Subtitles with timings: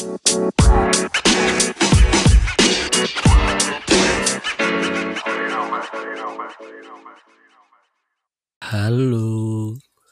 [0.00, 0.08] Halo.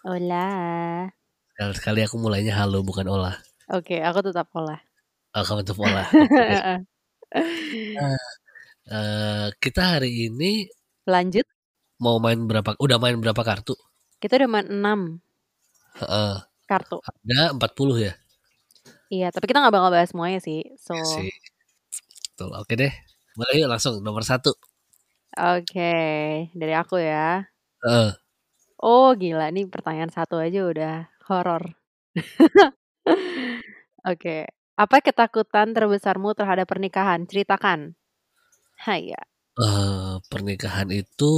[0.05, 0.45] Hola.
[1.57, 3.41] Sekali-sekali aku mulainya halo bukan olah.
[3.73, 4.77] Oke, aku tetap olah.
[5.33, 6.05] Oh, kamu tetap olah.
[6.37, 6.85] Heeh.
[7.97, 8.21] Nah,
[8.93, 10.69] eee, kita hari ini
[11.09, 11.49] Lanjut.
[11.97, 13.73] mau main berapa udah main berapa kartu?
[14.21, 15.01] Kita udah main 6
[16.05, 16.45] Heeh.
[16.69, 17.01] kartu.
[17.01, 18.13] Ada 40 ya?
[19.13, 20.59] Iya, tapi kita nggak bakal bahas semuanya sih.
[20.87, 21.29] So, Iya sih.
[22.33, 22.93] Betul, oke deh.
[23.39, 24.51] Mulai yuk langsung nomor 1.
[25.39, 25.91] oke,
[26.59, 27.49] dari aku ya.
[27.85, 28.13] Heeh.
[28.93, 30.95] Oh, gila nih pertanyaan satu aja udah
[31.31, 31.63] horor.
[34.07, 34.47] Oke,
[34.79, 37.27] apa ketakutan terbesarmu terhadap pernikahan?
[37.29, 37.95] Ceritakan.
[38.87, 39.21] Haya.
[39.63, 41.33] Eee, pernikahan itu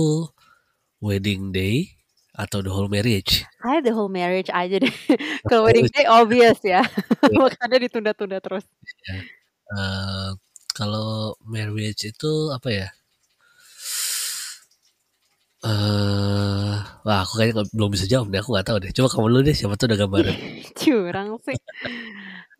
[1.05, 1.77] wedding day
[2.41, 3.45] atau the whole marriage?
[3.61, 4.95] Kayak the whole marriage aja deh.
[5.45, 6.81] Kalau wedding day obvious ya.
[7.37, 8.65] Makanya ditunda-tunda terus.
[9.05, 9.17] Iya.
[9.71, 10.29] Eee,
[10.73, 12.89] kalau marriage itu apa ya?
[15.61, 16.73] Eee,
[17.05, 18.91] wah aku kayaknya belum bisa jawab deh, aku nggak tahu deh.
[18.97, 20.37] Coba kamu dulu deh, siapa tuh udah gambaran.
[20.81, 21.59] Curang sih.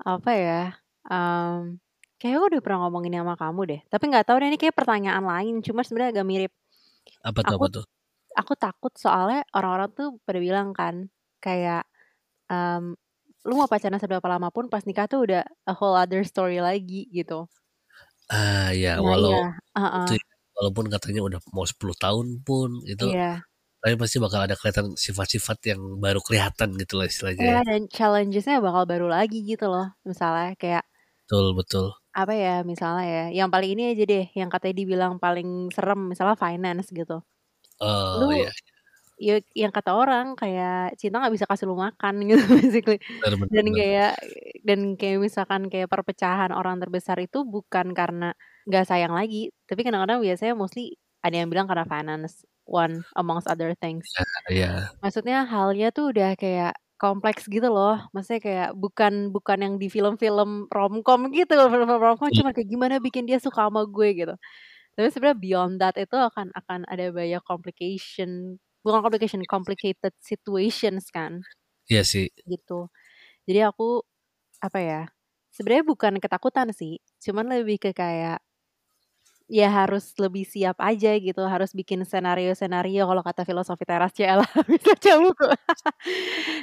[0.05, 0.61] Apa ya?
[1.09, 1.81] Mmm,
[2.21, 3.81] kayaknya aku udah pernah ngomongin sama kamu deh.
[3.89, 6.53] Tapi nggak tahu deh ini kayak pertanyaan lain, cuma sebenarnya agak mirip.
[7.25, 7.85] Apa tuh Aku apa tuh?
[8.39, 11.09] Aku takut soalnya orang-orang tuh pada bilang kan
[11.45, 11.87] kayak,
[12.51, 12.97] mmm,
[13.49, 17.09] lu mau pacaran seberapa lama pun pas nikah tuh udah a whole other story lagi
[17.15, 17.49] gitu.
[18.31, 19.39] Ah, ya Nah walau iya,
[19.77, 20.07] heeh.
[20.07, 20.25] itu ya,
[20.59, 23.43] walaupun katanya udah mau 10 tahun pun itu Iya.
[23.83, 27.63] tapi pasti bakal ada kelihatan sifat-sifat yang baru kelihatan gitu lah istilahnya Iya, ya.
[27.69, 29.87] dan challenges-nya bakal baru lagi gitu loh.
[30.09, 30.83] Misalnya kayak
[31.29, 32.01] Betul betul.
[32.11, 36.35] apa ya, misalnya ya, yang paling ini aja deh, yang katanya dibilang paling serem, misalnya
[36.35, 37.23] finance gitu.
[37.81, 38.51] Oh, Lu iya.
[39.21, 42.99] ya yang kata orang kayak cinta nggak bisa kasih lu makan gitu basically.
[43.21, 44.13] Bener bener Dan kayak
[44.65, 48.33] dan kayak misalkan kayak perpecahan orang terbesar itu bukan karena
[48.69, 53.73] nggak sayang lagi, tapi kadang-kadang biasanya mostly ada yang bilang karena finance, one amongst other
[53.77, 54.09] things.
[54.17, 54.71] Iya iya.
[55.05, 57.97] Maksudnya halnya tuh udah kayak kompleks gitu loh.
[58.13, 62.37] Maksudnya kayak bukan bukan yang di film-film romcom gitu, film-film romcom Iya.
[62.45, 64.35] cuma kayak gimana bikin dia suka sama gue gitu.
[64.99, 71.47] Tapi sebenarnya beyond that itu akan akan ada banyak complication, bukan complication, complicated situations kan,
[71.91, 72.31] Iya sih.
[72.49, 72.89] gitu.
[73.49, 74.03] Jadi aku
[74.65, 75.03] apa ya,
[75.55, 78.41] sebenarnya bukan ketakutan sih, cuman lebih ke kayak
[79.51, 84.95] ya harus lebih siap aja gitu, harus bikin senario-senario kalau kata filosofi teras cialah bisa
[84.95, 85.47] baca buku.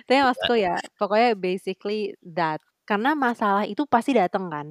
[0.08, 2.60] Tapi maksudku ya, pokoknya basically that.
[2.88, 4.68] Karena masalah itu pasti datang kan.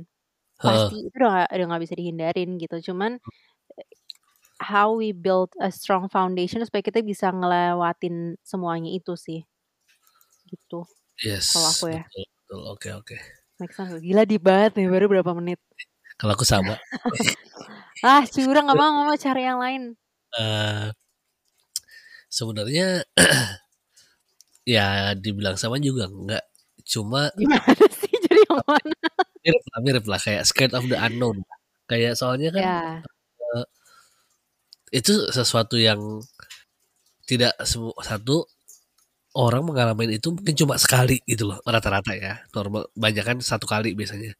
[0.56, 2.76] Pasti, itu udah nggak udah nggak bisa dihindarin gitu.
[2.92, 3.20] Cuman
[4.60, 9.44] how we build a strong foundation supaya kita bisa ngelewatin semuanya itu sih.
[10.48, 10.80] Gitu.
[11.24, 12.02] Yes, Kalau aku ya.
[12.06, 12.60] betul betul.
[12.72, 13.16] Oke oke.
[13.56, 14.04] Make sense nggak?
[14.04, 15.58] Gila deep banget nih, baru berapa menit.
[16.16, 16.76] Kalau aku sama.
[18.04, 19.82] Ah, curang nggak mau mau cari yang lain.
[20.36, 20.92] Eee,
[22.28, 23.02] sebenarnya
[24.76, 26.44] ya dibilang sama juga enggak.
[26.86, 27.72] Cuma Gimana
[28.46, 28.94] yang mana?
[29.44, 31.38] mirip lah mirip lah kayak scared of the unknown.
[31.90, 33.02] Kayak soalnya kan, Ya.
[33.42, 33.64] eee,
[34.94, 36.00] itu sesuatu yang
[37.26, 38.46] tidak satu
[39.36, 42.42] orang mengalami itu mungkin cuma sekali gitu loh rata-rata ya.
[42.56, 44.34] Normal banyakan satu kali biasanya.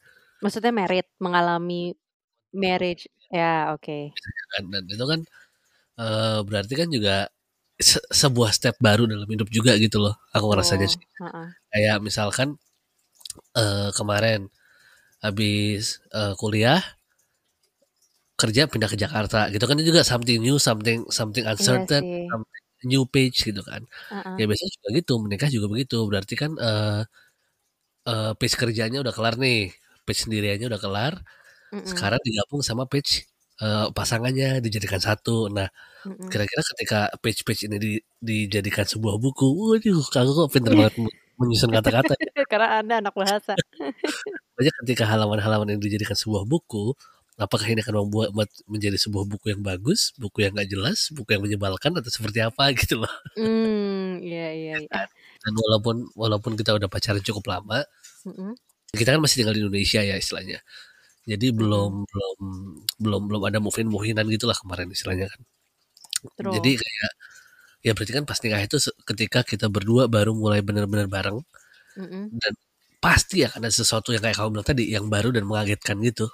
[0.44, 1.96] Maksudnya married, mengalami
[2.54, 3.08] marriage.
[3.32, 4.12] Ya, oke.
[4.54, 5.20] Kan dan itu kan,
[6.00, 7.16] eee, berarti kan juga
[7.80, 11.02] se sebuah step baru dalam hidup juga gitu loh, aku ngerasanya Oh, sih.
[11.22, 11.48] heeh.
[11.72, 12.48] Kayak misalkan,
[13.56, 14.40] eee, kemarin
[15.24, 16.82] habis, eee, kuliah
[18.40, 22.26] kerja pindah ke Jakarta gitu kan itu juga something new, something something Iya uncertain, sih.
[22.28, 23.80] something new page gitu kan.
[24.10, 24.40] Heeh.
[24.40, 25.96] Ya biasanya juga gitu, menikah juga begitu.
[26.10, 27.00] Berarti kan, eee
[28.08, 29.74] eee, page kerjanya udah kelar nih,
[30.06, 31.14] page sendiriannya udah kelar,
[31.72, 31.86] Mhm.
[31.90, 33.26] sekarang digabung sama page,
[33.62, 35.48] eee, pasangannya dijadikan satu.
[35.56, 35.68] Nah,
[36.32, 37.90] kira-kira ketika page-page ini di
[38.22, 41.10] dijadikan sebuah buku, waduh Kakak kok pinter banget me
[41.40, 42.14] menyusun kata-kata.
[42.48, 43.54] Karena Anda anak bahasa.
[44.56, 46.96] Pokoknya ketika halaman-halaman yang dijadikan sebuah buku,
[47.36, 51.36] apakah ini akan membuat buat menjadi sebuah buku yang bagus, buku yang nggak jelas, buku
[51.36, 53.12] yang menyebalkan atau seperti apa gitu loh.
[53.36, 54.88] Mmm, iya iya Ya iya.
[54.88, 55.08] kan.
[55.44, 57.84] Dan walaupun walaupun kita udah pacaran cukup lama,
[58.26, 58.56] Mhm.
[58.96, 60.58] kita kan masih tinggal di Indonesia ya istilahnya.
[61.26, 62.36] Jadi belum belum
[63.02, 65.40] belum belum ada move in move in-an gitulah kemarin istilahnya kan.
[66.42, 66.82] Jadi True.
[66.82, 67.10] kayak
[67.86, 71.38] ya berarti kan pas nikah itu ketika kita berdua baru mulai benar-benar bareng
[71.96, 72.34] Mhm.
[72.34, 72.52] dan
[73.00, 76.26] pasti akan ada sesuatu yang kayak kamu bilang tadi, yang baru dan mengagetkan gitu.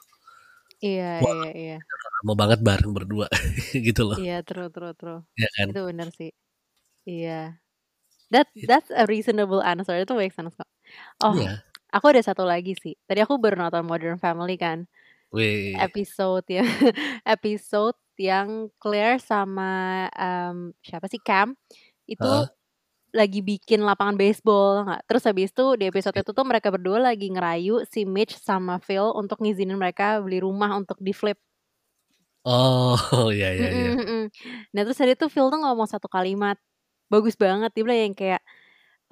[0.82, 1.78] Iya Wah, iya iya.
[2.24, 3.26] lama banget bareng berdua
[3.86, 4.18] gitu loh.
[4.18, 5.20] Iya, true true true.
[5.38, 5.66] Iya kan?
[5.74, 6.30] Itu bener sih.
[7.06, 7.60] Iya.
[8.32, 10.68] That It that's a reasonable answer, itu make sense kok.
[11.22, 11.62] Oh, Iya.
[11.94, 12.96] Aku ada satu lagi sih.
[13.06, 14.88] Tadi aku baru nonton Modern Family kan.
[15.34, 15.76] Wih.
[15.78, 16.64] Episode yang
[17.28, 21.58] episode yang Claire sama um, siapa sih Cam
[22.06, 22.44] itu Heeh.
[23.12, 25.02] lagi bikin lapangan baseball nggak?
[25.08, 29.12] Terus habis itu di episode itu tuh mereka berdua lagi ngerayu si Mitch sama Phil
[29.16, 31.38] untuk ngizinin mereka beli rumah untuk di flip.
[32.44, 32.98] Oh,
[33.30, 33.92] iya iya iya.
[33.92, 34.22] Mm-mm, mm-mm.
[34.72, 36.56] Nah terus tadi tuh Phil tuh ngomong satu kalimat
[37.12, 38.42] bagus banget dia bilang yang kayak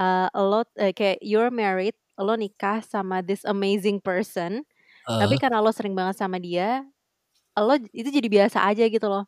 [0.01, 4.65] uh, lo eh, kayak you're married lo nikah sama this amazing person
[5.21, 5.41] tapi Heeh.
[5.41, 6.85] karena lo sering banget sama dia
[7.59, 9.27] lo itu jadi biasa aja gitu loh.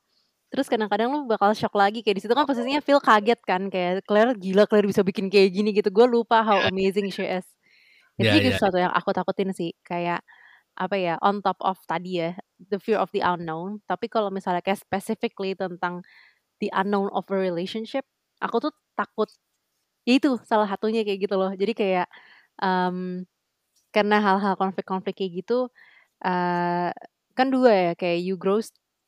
[0.53, 4.05] Terus kadang-kadang lo bakal shock lagi kayak di situ kan posisinya Phil kaget kan kayak
[4.09, 5.89] Claire gila Claire bisa bikin kayak gini gitu.
[5.95, 7.47] Gue lupa how amazing she is.
[8.21, 8.57] Itu Iya juga iya.
[8.57, 10.23] sesuatu yang aku takutin sih kayak
[10.77, 13.81] apa ya on top of tadi ya the fear of the unknown.
[13.89, 16.05] Tapi kalau misalnya kayak specifically tentang
[16.63, 18.07] the unknown of a relationship
[18.43, 19.31] aku tuh takut
[20.09, 21.53] ya itu salah satunya kayak gitu loh.
[21.55, 22.07] Jadi kayak
[22.63, 23.23] um,
[23.95, 25.69] karena hal-hal konflik-konflik kayak gitu
[26.25, 26.91] uh,
[27.33, 28.61] kan dua ya kayak you grow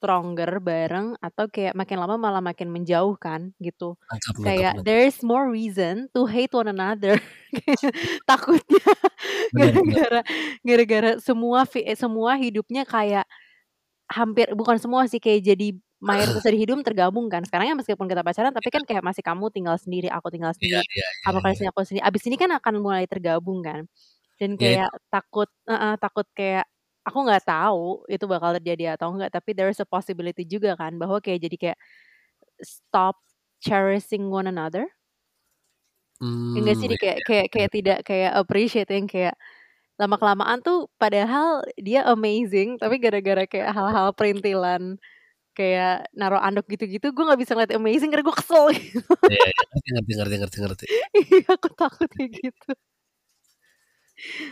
[0.05, 4.85] stronger bareng atau kayak makin lama malah makin menjauh kan gitu Mantap kayak mantap.
[4.85, 7.17] there's more reason to hate one another
[8.29, 8.85] takutnya
[9.57, 10.21] gara-gara
[10.61, 13.25] gara-gara semua eh, semua hidupnya kayak
[14.13, 15.73] hampir bukan semua sih kayak jadi
[16.05, 19.49] mayoritas dari hidup tergabung kan sekarang ya meskipun kita pacaran tapi kan kayak masih kamu
[19.57, 21.41] tinggal sendiri aku tinggal Iya sendiri iya apa iya.
[21.41, 21.59] kali iya.
[21.65, 23.89] sini aku sendiri abis ini kan akan mulai tergabung kan
[24.37, 26.67] dan Ya kayak takut eh, eh, takut kayak
[27.07, 30.97] aku nggak tahu itu bakal terjadi atau enggak tapi there is a possibility juga kan
[31.01, 31.79] bahwa kayak jadi kayak
[32.63, 33.17] stop
[33.63, 34.89] cherishing one another
[36.55, 37.27] enggak sih Hmm, Di iya kayak iya.
[37.27, 39.35] kayak kayak tidak kayak appreciate yang kayak
[40.01, 44.99] lama kelamaan tuh padahal dia amazing tapi gara-gara kayak hal-hal perintilan
[45.59, 49.01] kayak naruh anduk gitu-gitu gue nggak bisa ngeliat amazing karena gue kesel gitu.
[49.31, 49.49] Iya.
[49.73, 50.87] Ngerti ngerti ngerti ngerti ngerti.
[51.19, 52.71] Iya, aku takut kayak gitu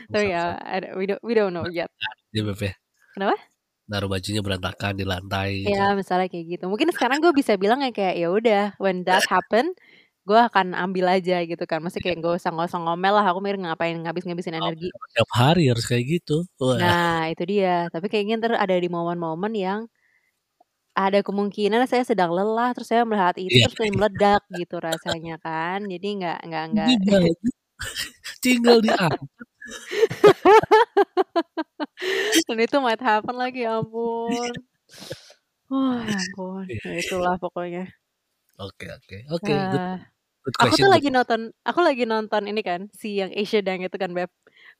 [0.09, 1.89] Bisa ya don't- we don't we don't know yet
[2.31, 2.73] Beb ya.
[3.13, 3.37] kenapa
[3.83, 5.75] Naruh bajunya berantakan di lantai gitu.
[5.75, 9.21] ya misalnya kayak gitu mungkin sekarang gue bisa bilang ya kayak ya udah when that
[9.27, 9.75] happen
[10.23, 13.59] gue akan ambil aja gitu kan masih kayak gak usah usah ngomel lah aku mikir
[13.59, 14.87] ngapain ngabis ngabisin energi
[15.19, 16.47] Tiap hari harus kayak gitu.
[16.63, 16.79] Wah.
[16.79, 19.81] nah itu dia tapi kayaknya ntar ada di momen-momen yang
[20.95, 23.67] ada kemungkinan saya sedang lelah terus saya melihat itu Iya.
[23.67, 27.49] terus saya meledak gitu rasanya kan jadi nggak nggak nggak baju
[28.39, 29.19] tinggal diangkat.
[32.49, 34.53] dan itu might happen lagi ya ampun
[35.71, 37.87] wah ya ampun ya itulah pokoknya
[38.61, 39.55] Oke oke oke.
[40.43, 40.87] Good aku question.
[40.87, 40.97] tuh Good.
[40.99, 44.31] lagi nonton aku lagi nonton ini kan si yang Asia Dang itu kan beb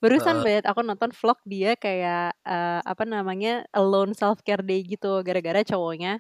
[0.03, 5.23] barusan beb aku nonton vlog dia kayak eh, apa namanya alone self care day gitu
[5.23, 6.19] gara-gara cowoknya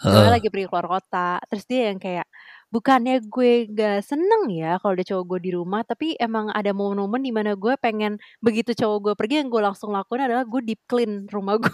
[0.00, 0.34] cowoknya Heeh.
[0.40, 2.24] lagi pergi keluar kota terus dia yang kayak
[2.68, 7.22] bukannya gue gak seneng ya kalau ada cowok gue di rumah tapi emang ada momen-momen
[7.24, 10.80] di mana gue pengen begitu cowok gue pergi yang gue langsung lakuin adalah gue deep
[10.84, 11.72] clean rumah gue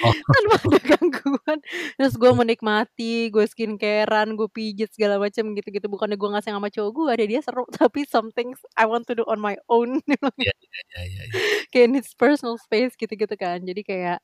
[0.00, 0.14] Oh.
[0.32, 1.58] tanpa ada gangguan
[2.00, 6.90] terus gue menikmati gue skincarean gue pijit segala macam gitu-gitu bukannya gue ngasih sama cowok
[6.96, 10.00] gue ada dia seru tapi some things I want to do on my own
[10.40, 11.22] iya iya iya.
[11.28, 11.40] iya.
[11.68, 14.18] kayak needs personal space gitu-gitu kan jadi kayak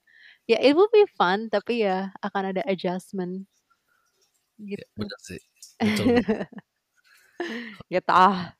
[0.48, 3.44] ya it will be fun tapi ya akan ada adjustment
[4.56, 5.40] Iya, gitu benar sih.
[5.76, 6.06] Betul.
[7.92, 8.56] gitu ah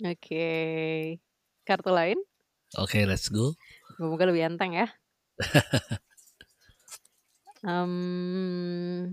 [0.00, 0.48] oke
[1.64, 2.18] kartu lain
[2.78, 3.50] Oke, let's go.
[3.98, 4.86] semoga lebih enteng ya
[7.66, 9.10] um,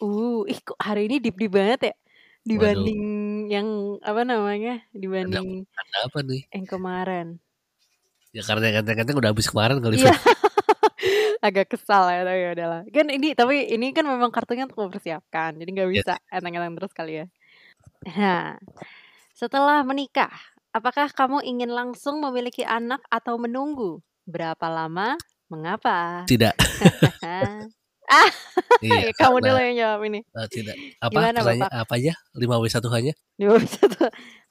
[0.00, 2.00] uh ih kok hari ini deep deep banget ya Waduh.
[2.44, 3.02] dibanding
[3.48, 3.68] yang
[4.00, 6.42] apa namanya Ada dibanding ada apa nih?
[6.50, 7.26] yang kemarin
[8.34, 10.10] Ya karena ganteng-ganteng udah habis kemarin kali iya.
[11.44, 15.52] Agak kesal ya tapi ya udahlah kan ini tapi ini kan memang kartunya untuk mempersiapkan
[15.60, 16.32] jadi nggak bisa sih.
[16.32, 17.26] enteng-enteng terus kali ya
[18.16, 18.56] nah
[19.36, 20.32] setelah menikah
[20.72, 25.20] apakah kamu ingin langsung memiliki anak atau menunggu berapa lama
[25.52, 26.54] mengapa Tidak.
[27.28, 27.60] ah
[28.84, 30.76] Iya, ya, kamu karena dulu yang jawab ini eh, tidak.
[31.00, 32.12] Apa gimana pertanyaan bapak apa aja?
[32.36, 33.12] 5W1 hanya?
[33.40, 34.00] Dua, satu.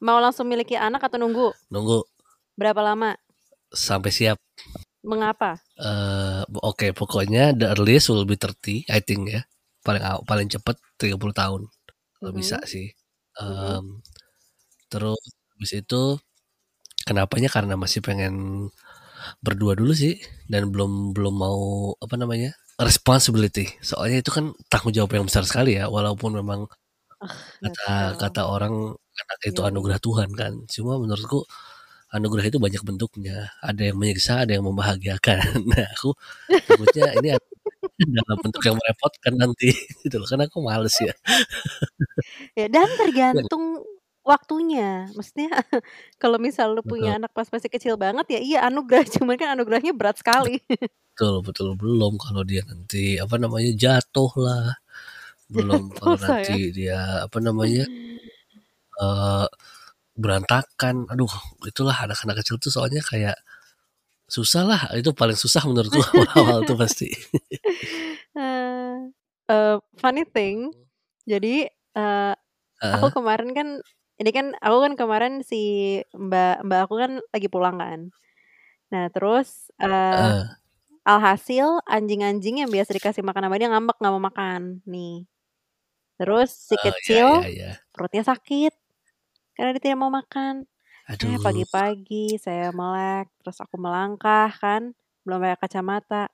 [0.02, 2.02] mau langsung miliki anak atau nunggu Nunggu
[2.58, 3.14] berapa lama
[3.70, 4.38] sampai siap.
[5.04, 9.42] Mengapa Eh oke, pokoknya the earliest will be 30, I think ya.
[9.86, 11.62] Paling paling cepat 30 tahun.
[12.22, 12.88] Kalau bisa Mhm, sih.
[13.48, 13.80] mhm.
[13.80, 14.02] Em,
[14.92, 15.20] terus
[15.56, 16.18] habis itu
[17.08, 18.36] kenapanya karena masih pengen
[19.46, 20.20] berdua dulu sih
[20.52, 21.62] dan belum belum mau
[22.04, 22.52] apa namanya?
[22.82, 23.70] responsibility.
[23.86, 26.66] Soalnya itu kan tanggung jawab yang besar sekali ya walaupun memang
[27.22, 28.74] ah kata kata orang
[29.22, 29.68] anak itu Iya.
[29.68, 30.54] anugerah Tuhan kan.
[30.70, 31.46] Cuma menurutku
[32.14, 33.50] anugerah itu banyak bentuknya.
[33.60, 35.42] Ada yang menyiksa, ada yang membahagiakan.
[35.74, 36.14] Nah, aku
[36.50, 37.30] takutnya ini
[38.18, 39.70] dalam bentuk yang merepotkan nanti
[40.06, 40.28] gitu loh.
[40.30, 41.14] Karena aku males ya.
[42.60, 43.82] ya dan Dan tergantung
[44.24, 45.10] waktunya.
[45.18, 45.52] Maksudnya
[46.22, 47.20] kalau misal lu punya Betul.
[47.26, 50.62] anak pas masih kecil banget ya iya anugerah, cuman kan anugerahnya berat sekali.
[51.14, 54.74] Betul betul, belum kalau dia nanti, apa namanya, jatuh lah,
[55.52, 57.86] belum kalau nanti dia, apa namanya
[59.02, 59.46] eee,
[60.18, 61.10] berantakan.
[61.14, 61.32] Aduh,
[61.68, 63.38] itulah anak-anak kecil tuh soalnya kayak
[64.30, 67.10] susah lah, itu paling susah menurutku awal-awal tuh pasti.
[68.36, 69.14] Eee,
[69.52, 70.74] eee, funny thing,
[71.30, 72.34] jadi, eee,
[72.94, 73.14] aku Heeh.
[73.16, 73.70] kemarin kan
[74.22, 75.58] ini kan aku kan kemarin si
[76.16, 78.02] mbak mbak aku kan lagi pulang kan.
[78.94, 80.56] Nah terus, eee, Heeh.
[81.08, 85.26] alhasil anjing-anjing yang biasa dikasih makan sama dia ngambek nggak mau makan, nih.
[86.20, 87.84] Terus si Oh, ya kecil ya ya.
[87.96, 88.74] perutnya sakit,
[89.56, 90.66] karena dia tidak mau makan.
[91.24, 91.40] Eh, Aduh.
[91.44, 94.96] pagi-pagi saya melek, terus aku melangkah kan,
[95.28, 96.32] belum pakai kacamata,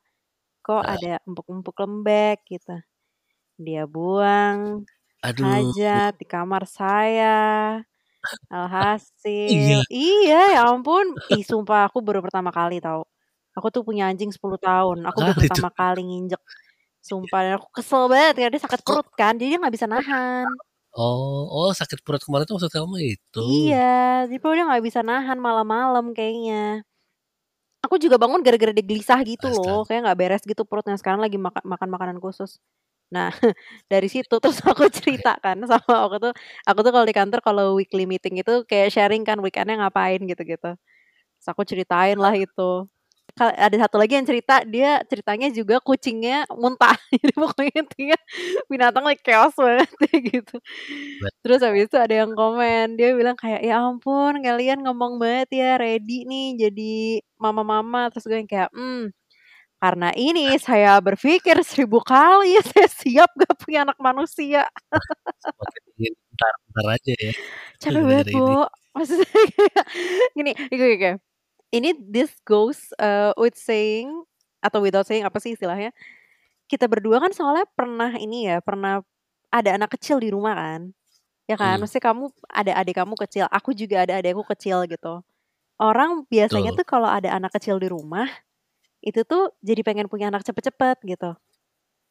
[0.65, 0.93] kok Heeh.
[0.95, 2.77] ada empuk-empuk lembek gitu.
[3.59, 4.85] Dia buang
[5.25, 5.45] Aduh.
[5.45, 7.38] hajat di kamar saya.
[8.19, 8.51] Iya.
[8.51, 13.03] Alhasil iya, ya ampun, ih sumpah aku baru pertama kali tahu.
[13.57, 16.41] Aku tuh punya anjing 10 tahun, aku baru Kali pertama kali nginjek.
[17.03, 19.88] Sumpah dan aku kesel banget ya, dia sakit Kok perut kan, jadi dia nggak bisa
[19.89, 20.47] nahan.
[20.98, 23.39] Oh oh sakit perut kemarin tuh maksud kamu itu?
[23.39, 23.75] Iya,
[24.29, 26.84] jadi dia nggak bisa nahan malam-malam kayaknya.
[27.86, 29.88] Aku juga bangun gara-gara dia gelisah gitu loh, Astaga.
[29.88, 32.60] kayak nggak beres gitu perutnya, sekarang lagi maka makan makanan khusus.
[33.12, 33.31] Nah,
[33.91, 36.34] dari situ terus aku cerita kan sama aku tuh
[36.67, 40.75] aku tuh kalau di kantor kalau weekly meeting itu kayak sharing kan weekend-nya ngapain gitu-gitu.
[41.39, 42.88] Terus aku ceritain lah itu.
[43.39, 46.96] Ada satu lagi yang cerita, dia ceritanya juga kucingnya muntah.
[47.15, 48.17] Jadi pokoknya intinya
[48.67, 49.89] binatang lagi chaos banget
[50.36, 50.55] gitu.
[51.43, 55.69] Terus habis itu ada yang komen, dia bilang kayak, "Ya ampun kalian ngomong banget ya
[55.79, 56.93] ready nih jadi
[57.39, 59.12] mama-mama." Terus gue yang kayak, "Mmm,
[59.79, 64.67] karena ini saya berpikir 1000 kali saya siap gak punya anak manusia."
[65.39, 67.34] Semakin ingin entar-entar aja ya,
[67.79, 68.27] Capek banget.
[68.36, 68.67] Bu.
[68.96, 69.86] Maksudnya kayak
[70.36, 71.28] gini, oke,
[71.73, 74.09] ini this goes, eee, with saying
[74.63, 75.91] atau without saying apa sih istilahnya,
[76.69, 79.01] kita berdua kan soalnya pernah ini ya, pernah
[79.53, 80.81] ada anak kecil di rumah kan,
[81.49, 81.77] ya kan?
[81.77, 81.83] Mmm.
[81.83, 85.21] Maksudnya kamu ada adik kamu kecil, aku juga ada adikku kecil gitu.
[85.81, 86.77] Orang biasanya Betul.
[86.77, 88.27] tuh kalau ada anak kecil di rumah,
[89.05, 91.35] itu tuh jadi pengen punya anak cepet-cepet gitu.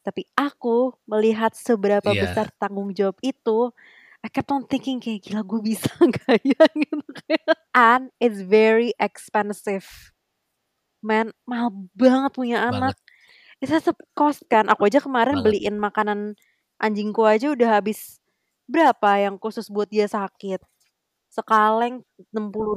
[0.06, 2.56] Tapi aku melihat seberapa besar Iya.
[2.56, 3.70] tanggung jawab itu,
[4.24, 8.90] I kept on thinking kayak, "Gila gue bisa nggak ya?" Gitu kayak and it's very
[8.98, 9.86] expensive.
[11.04, 12.94] Men, mahal banget punya Banget.
[12.94, 12.94] anak.
[13.62, 15.44] Itu tetep cost kan, aku aja kemarin Banget.
[15.46, 16.34] beliin makanan
[16.82, 18.20] anjingku aja udah habis
[18.70, 20.60] berapa yang khusus buat dia sakit,
[21.32, 22.02] sekaleng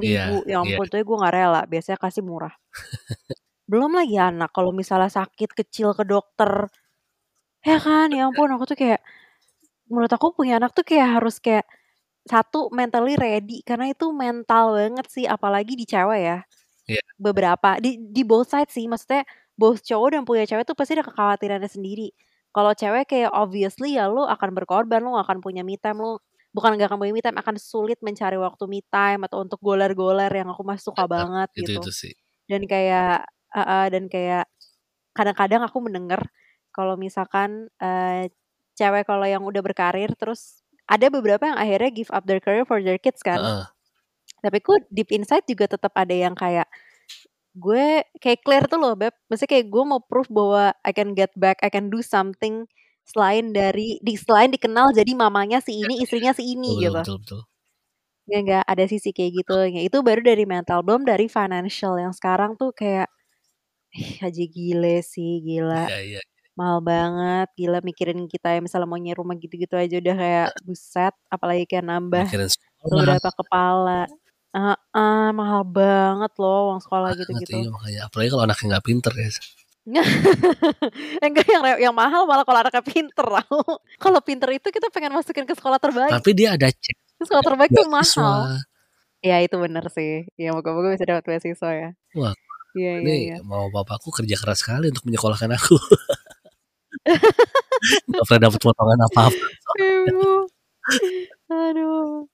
[0.00, 0.78] Iya 60.000 ya iya.
[0.78, 2.54] ampun itu aja gue nggak rela, biasanya kasih murah.
[3.70, 6.66] Belum lagi anak, kalau misalnya sakit kecil ke dokter,
[7.66, 9.00] ya kan, ya ampun aku tuh kayak
[9.92, 11.66] menurut aku punya anak tuh kayak harus kayak,
[12.28, 16.38] satu mentally ready karena itu mental banget sih apalagi di cewek ya.
[16.88, 17.02] Iya.
[17.20, 19.22] Beberapa di di both side sih, maksudnya
[19.58, 22.10] both cowok dan punya cewek tuh pasti ada kekhawatirannya sendiri.
[22.54, 26.18] Kalau cewek kayak obviously ya lu akan berkorban, lu nggak akan punya me time, lu
[26.56, 30.30] bukan nggak akan punya me time, akan sulit mencari waktu me time atau untuk goler-goler
[30.32, 31.80] yang aku mah suka banget itu gitu.
[31.80, 32.12] itu sih.
[32.50, 34.44] Dan kayak heeh, dan kayak
[35.16, 36.20] kadang-kadang aku mendengar
[36.74, 38.30] kalau misalkan, eee,
[38.78, 42.80] cewek kalau yang udah berkarir terus ada beberapa yang akhirnya give up their career for
[42.82, 43.40] their kids kan.
[43.40, 43.72] Heeh.
[44.44, 46.66] Tapi ku deep inside juga tetap ada yang kayak,
[47.58, 51.32] gue kayak clear tuh loh, Beb, maksudnya kayak gue mau proof bahwa I can get
[51.38, 52.66] back, I can do something
[53.08, 57.02] selain dari di selain dikenal jadi mamanya si ini, istrinya si ini betul gitu.
[57.02, 57.42] betul betul.
[58.30, 62.54] Ya nggak, ada sisi kayak gitunya, itu baru dari mental, belum dari financial yang sekarang
[62.54, 63.10] tuh kayak,
[63.94, 65.86] ih haji gile sih, gila.
[65.86, 66.20] Iya iya.
[66.52, 71.14] Mahal banget, gila mikirin kita yang misalnya mau nyewa rumah gitu-gitu aja udah kayak buset,
[71.32, 72.28] apalagi kayak nambah
[72.84, 74.04] beberapa kepala.
[74.52, 77.56] Heeh, mahal banget loh uang sekolah gitu-gitu.
[77.56, 79.28] iya makanya, apalagi kalau anaknya nggak pinter ya.
[81.24, 83.60] Enggak yang yang mahal malah kalau anaknya pinter tahu.
[83.98, 86.12] Kalau pinter itu kita pengen masukin ke sekolah terbaik.
[86.12, 88.22] Tapi dia ada cek Sekolah terbaik tuh beasiswa.
[88.22, 88.62] mahal.
[89.22, 91.88] Iya itu bener sih, ya moga-moga bisa dapat beasiswa ya.
[92.18, 92.34] Wah,
[92.72, 93.36] Iya iya ini iya.
[93.44, 95.76] mama papaku kerja keras sekali untuk menyekolahkan aku.
[98.08, 99.46] Nggak pernah dapet potongan apa-apa.
[101.50, 102.26] Aduh.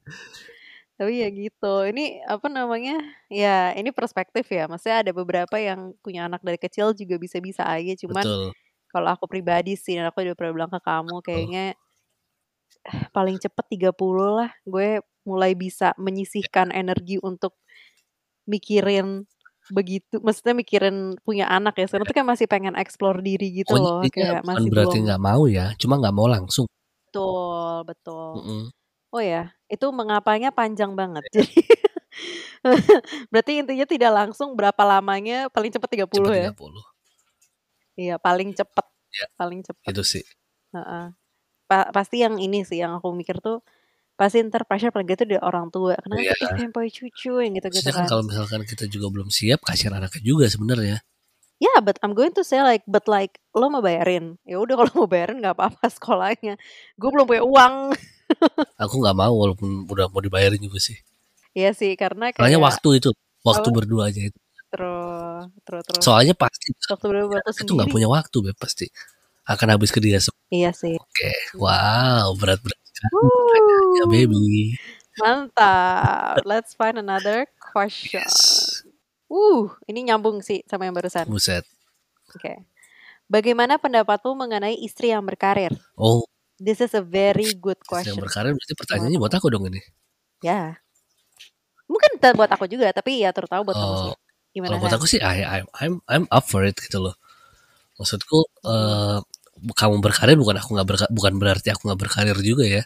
[0.99, 2.99] Tapi ya gitu, ini apa namanya,
[3.31, 7.95] ya ini perspektif ya, maksudnya ada beberapa yang punya anak dari kecil juga bisa-bisa aja,
[8.03, 8.27] cuman
[8.91, 11.79] kalau aku pribadi sih dan aku juga pernah bilang ke kamu kayaknya
[13.15, 17.55] paling cepet 30 lah, gue mulai bisa menyisihkan energi untuk
[18.49, 19.29] mikirin
[19.73, 22.11] begitu, maksudnya mikirin punya anak ya, sekarang Iya.
[22.13, 25.43] tuh kan masih pengen explore diri gitu Pokoknya loh, kayak bukan masih berarti nggak mau
[25.47, 26.67] ya, cuma nggak mau langsung.
[27.09, 28.29] Betul betul.
[28.43, 28.63] Mhm.
[29.09, 29.53] Oh ya?
[29.73, 31.25] Itu mengapanya panjang banget.
[31.33, 31.57] Jadi
[33.33, 36.51] berarti intinya tidak langsung berapa lamanya, paling cepat 30 Cepet ya?
[36.53, 36.83] 30.
[37.99, 39.89] Iya, paling cepet Ya, paling cepet.
[39.89, 40.25] itu sih.
[40.77, 41.17] Heeh.
[41.69, 43.65] Pa pasti yang ini sih, yang aku mikir tuh,
[44.19, 47.87] pasti entar pressure paling tuh dari orang tua, karena kita pengen punya cucu, yang gitu-gitu
[47.87, 50.99] Maksudnya kan kalau misalkan kita juga belum siap, kasihan anaknya juga sebenarnya.
[51.59, 54.39] Yeah, but I'm going to say like, but like, lo mau bayarin?
[54.47, 56.55] Ya udah kalau mau bayarin nggak apa-apa sekolahnya.
[56.99, 57.75] Gue belum punya uang.
[58.83, 60.99] Aku nggak mau walaupun udah mau dibayarin juga sih.
[61.55, 63.11] Iya sih, karena Soalnya kayak waktu itu,
[63.43, 63.77] waktu apa?
[63.79, 64.39] berdua aja itu.
[64.69, 66.03] Terus, terus, terus.
[66.05, 67.91] Soalnya pasti Waktu berdua itu nggak sendiri.
[67.91, 68.87] punya waktu, Beb, pasti.
[69.49, 70.23] Akan habis ke dia.
[70.53, 70.95] Iya sih.
[70.95, 74.75] Oke, wow, berat-berat sekali Wuh, baby.
[75.19, 76.43] mantap.
[76.47, 78.23] Let's find another question.
[78.23, 78.83] Yes.
[79.29, 81.29] Uh, ini nyambung sih sama yang barusan.
[81.29, 81.67] Buset.
[82.33, 82.65] Oke.
[83.29, 85.75] Bagaimana pendapatmu mengenai istri yang berkarir?
[85.95, 86.25] Oh,
[86.59, 88.23] This is a very good istri yang question.
[88.25, 89.47] berkarir berarti pertanyaannya buat aku.
[89.53, 89.79] dong ini.
[90.43, 90.81] Ya.
[91.87, 94.13] Mungkin buat aku juga, tapi ya terutama buat kamu sih.
[94.13, 94.19] Oh,
[94.57, 97.15] Gimana kalau buat aku sih, I, I, I'm, I'm up for it gitu loh.
[98.01, 99.23] Maksudku, Hmm.
[99.77, 102.83] Kamu berkarir bukan aku nggak berka- bukan berarti aku nggak berkarir juga ya.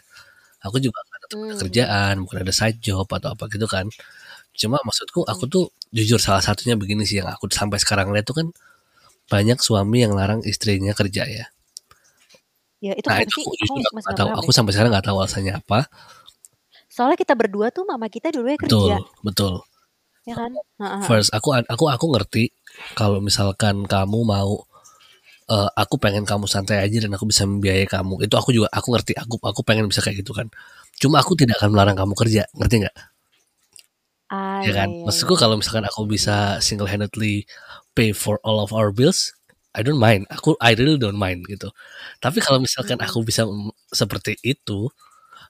[0.63, 1.59] Aku juga ada Hmm.
[1.59, 3.89] kerjaan, bukan ada side job atau apa gitu kan.
[4.55, 8.37] Cuma maksudku, aku tuh jujur salah satunya begini sih yang aku sampai sekarang lihat tuh
[8.37, 8.47] kan
[9.27, 11.45] banyak suami yang larang istrinya kerja ya.
[12.83, 14.29] Ya itu Nah itu aku Aku jujur aku nggak tahu.
[14.43, 15.87] Aku sampai sekarang nggak tahu alasannya apa.
[16.91, 19.53] Soalnya kita berdua tuh mama kita dulunya Betul, kerja, betul.
[20.29, 20.51] ya kan?
[21.03, 22.53] First, aku aku aku ngerti
[22.93, 24.61] kalau misalkan kamu mau
[25.53, 28.13] eh, aku pengen kamu santai aja dan aku bisa membiayai kamu.
[28.25, 29.13] Itu aku juga aku ngerti.
[29.23, 30.47] Aku aku pengen bisa kayak gitu kan.
[31.01, 32.95] Cuma aku tidak akan melarang kamu kerja, ngerti nggak?
[34.31, 34.89] Ah, Ya iya, kan?
[34.89, 35.41] iya, Maksudku iya.
[35.41, 37.43] kalau misalkan aku bisa single handedly
[37.97, 39.35] pay for all of our bills,
[39.75, 40.25] I don't mind.
[40.31, 41.69] Aku I really don't mind gitu.
[42.23, 43.43] Tapi kalau misalkan aku bisa
[43.91, 44.87] seperti itu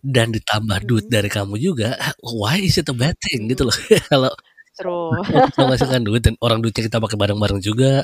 [0.03, 3.75] dan ditambah duit dari kamu juga, why is it a bad thing gitu loh?
[4.11, 4.31] Kalau
[4.77, 5.23] True.
[5.55, 8.03] kita menghasilkan duit dan orang duitnya kita pakai bareng-bareng juga,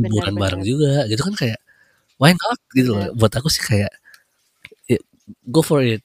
[0.00, 1.58] liburan bareng juga, gitu kan kayak
[2.20, 3.06] why not gitu loh.
[3.06, 3.16] benar.
[3.18, 3.92] Buat aku sih kayak
[4.90, 4.98] ya,
[5.48, 6.02] go for it.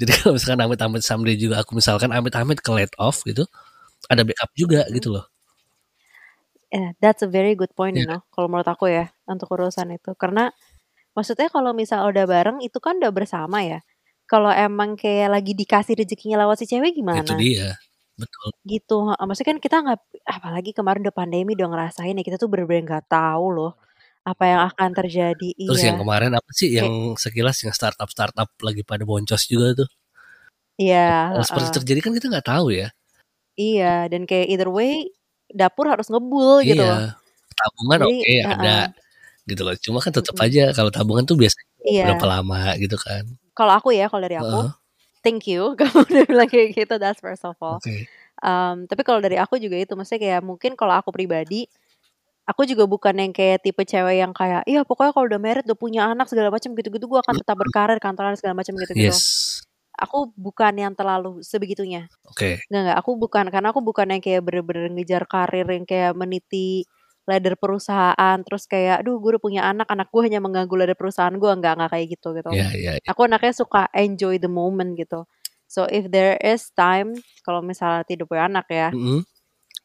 [0.00, 3.44] Jadi kalau misalkan amit-amit someday juga aku misalkan amit-amit ke let off gitu,
[4.12, 4.96] ada backup juga Mm-mm.
[4.96, 5.26] gitu loh.
[6.74, 8.10] Eh, that's a very good point, Iya you kan?
[8.10, 10.10] know, kalau menurut aku ya, untuk urusan itu.
[10.18, 10.50] Karena
[11.16, 13.80] maksudnya kalau misal udah bareng itu kan udah bersama ya.
[14.30, 17.36] Kalau emang kayak lagi dikasih rezekinya lewat si cewek Itu gimana?
[17.40, 17.68] dia.
[18.18, 18.50] Betul.
[18.66, 19.24] Gitu, heeh.
[19.28, 23.06] Maksudnya kan kita nggak apalagi kemarin udah pandemi udah ngerasain ya, kita tuh bener-bener nggak
[23.12, 23.70] tahu loh
[24.26, 25.48] apa yang akan terjadi.
[25.66, 26.02] Terus yang Iya.
[26.02, 29.88] kemarin apa sih Kayak yang sekilas yang startup-startup lagi pada boncos juga tuh.
[30.80, 31.76] iya, Hal seperti heeh.
[31.82, 32.88] terjadi kan kita nggak tahu ya.
[33.56, 35.08] Iya, dan kayak either way
[35.48, 37.00] dapur harus ngebul gitu loh.
[37.00, 37.16] Iya.
[37.56, 38.92] Tabungan Jadi oke ada heeh.
[39.50, 39.74] gitu loh.
[39.84, 40.46] Cuma kan tetap Mm-mm.
[40.46, 41.66] aja kalau tabungan tuh biasanya
[42.04, 42.32] berapa Iya.
[42.34, 43.24] lama gitu kan.
[43.56, 44.68] Kalau aku ya, kalau dari aku, Heeh.
[45.24, 47.78] Thank you kamu udah bilang kayak gitu, that's first of all.
[47.80, 48.08] Oke.
[48.44, 51.64] Um, tapi kalau dari aku juga itu, maksudnya kayak mungkin kalau aku pribadi,
[52.46, 55.78] aku juga bukan yang kayak tipe cewek yang kayak, iya pokoknya kalau udah married, udah
[55.78, 59.12] punya anak segala macam gitu-gitu, gue akan tetap berkarir kantoran segala macam gitu-gitu.
[59.12, 59.64] Yes.
[59.96, 62.12] Aku bukan yang terlalu sebegitunya.
[62.28, 62.60] Oke.
[62.68, 66.84] Nggak nggak, aku bukan karena aku bukan yang kayak bener-bener ngejar karir yang kayak meniti
[67.26, 71.34] ladder perusahaan terus kayak aduh gue udah punya anak anak gue hanya mengganggu ladder perusahaan
[71.34, 73.10] gue nggak nggak kayak gitu gitu Ya, ya, ya.
[73.10, 75.26] aku anaknya suka enjoy the moment gitu
[75.66, 77.12] so if there is time
[77.42, 79.26] kalau misalnya tidak punya anak ya Mm-mm.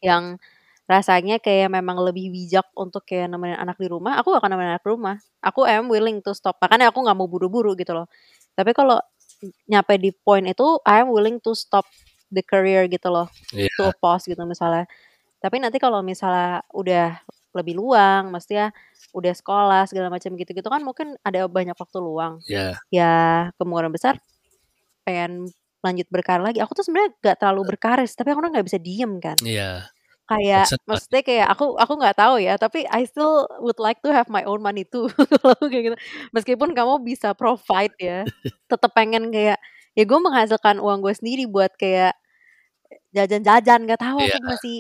[0.06, 0.38] yang
[0.86, 4.84] rasanya kayak memang lebih bijak untuk kayak nemenin anak di rumah aku akan nemenin anak
[4.84, 8.06] di rumah aku am willing to stop makanya aku nggak mau buru-buru gitu loh
[8.54, 9.00] tapi kalau
[9.66, 11.88] nyampe di point itu I am willing to stop
[12.30, 13.26] the career gitu loh
[13.56, 13.72] Iya.
[13.74, 14.86] to pause gitu misalnya
[15.42, 17.18] tapi nanti kalau misalnya udah
[17.52, 18.68] lebih luang mesti ya
[19.12, 22.80] udah sekolah segala macam gitu-gitu kan mungkin ada banyak waktu luang Ya.
[22.88, 23.14] ya
[23.60, 24.16] kemungkinan besar
[25.04, 25.50] pengen
[25.82, 29.36] lanjut berkarir lagi aku tuh sebenarnya gak terlalu berkarir tapi aku nggak bisa diem kan
[29.42, 29.90] Iya.
[30.30, 34.14] kayak Maksud- maksudnya kayak aku aku nggak tahu ya tapi I still would like to
[34.14, 35.10] have my own money too
[35.44, 35.98] kalau kayak gitu
[36.32, 38.24] meskipun kamu bisa provide ya
[38.72, 39.58] tetap pengen kayak
[39.92, 42.16] ya gue menghasilkan uang gue sendiri buat kayak
[43.12, 44.38] jajan-jajan nggak tahu Iya.
[44.38, 44.78] aku masih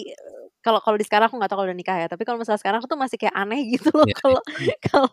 [0.62, 2.78] kalau kalau di sekarang aku nggak tahu kalau udah nikah ya tapi kalau misalnya sekarang
[2.82, 4.42] aku tuh masih kayak aneh gitu loh Iya, kalau
[4.86, 5.10] kalau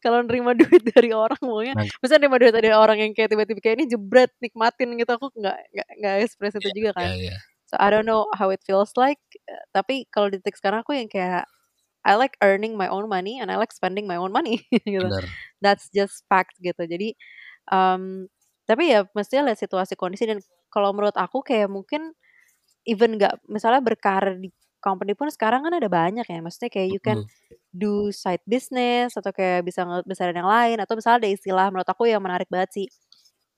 [0.00, 1.86] kalau nerima duit dari orang pokoknya Nah.
[2.00, 5.56] misalnya nerima duit dari orang yang kayak tiba-tiba kayak ini jebret nikmatin gitu aku nggak
[5.76, 7.38] nggak nggak express itu juga kan Ya, ya.
[7.68, 9.20] So I don't know how it feels like.
[9.44, 11.44] eh, Tapi kalau di titik sekarang aku yang kayak
[12.00, 15.04] I like earning my own money and I like spending my own money gitu.
[15.04, 15.28] Benar.
[15.60, 16.80] That's just fact gitu.
[16.88, 17.12] Jadi
[17.68, 18.24] um,
[18.64, 20.40] tapi ya mestinya lihat situasi kondisi dan
[20.72, 22.16] kalau menurut aku kayak mungkin
[22.88, 24.48] even nggak misalnya berkarir di
[24.80, 26.38] company pun sekarang kan ada banyak ya.
[26.42, 27.26] Maksudnya kayak you can
[27.74, 32.08] do side business atau kayak bisa ngebesarin yang lain atau misalnya ada istilah menurut aku
[32.08, 32.86] yang menarik banget sih